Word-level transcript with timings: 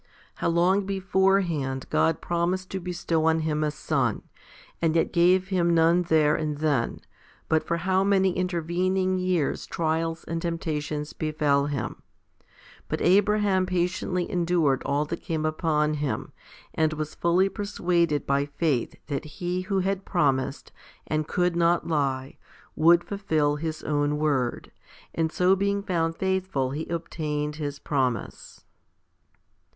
How 0.37 0.49
long 0.49 0.87
beforehand 0.87 1.85
God 1.91 2.21
promised 2.21 2.71
to 2.71 2.79
bestow 2.79 3.25
on 3.25 3.41
him 3.41 3.63
a 3.63 3.69
son, 3.69 4.23
and 4.81 4.95
yet 4.95 5.13
gave 5.13 5.49
him 5.49 5.75
none 5.75 6.01
there 6.01 6.35
and 6.35 6.57
then, 6.57 7.01
but 7.47 7.61
for 7.63 7.77
how 7.77 8.03
many 8.03 8.31
intervening 8.35 9.19
years 9.19 9.67
trials 9.67 10.23
and 10.23 10.41
temptations 10.41 11.13
befell 11.13 11.67
him! 11.67 12.01
But 12.87 12.99
Abraham 13.03 13.67
patiently 13.67 14.27
endured 14.27 14.81
all 14.87 15.05
that 15.05 15.21
came 15.21 15.45
upon 15.45 15.93
him, 15.93 16.31
and 16.73 16.93
was 16.93 17.13
fully 17.13 17.47
persuaded 17.47 18.25
by 18.25 18.47
faith 18.47 18.95
that 19.05 19.25
He 19.37 19.61
who 19.61 19.81
had 19.81 20.03
promised, 20.03 20.71
and 21.05 21.27
could 21.27 21.55
not 21.55 21.85
lie, 21.87 22.39
would 22.75 23.03
fulfil 23.03 23.57
His 23.57 23.83
own 23.83 24.17
word, 24.17 24.71
and 25.13 25.31
so 25.31 25.55
being 25.55 25.83
found 25.83 26.15
faithful 26.15 26.71
he 26.71 26.87
obtained 26.87 27.57
his 27.57 27.77
promise. 27.77 28.65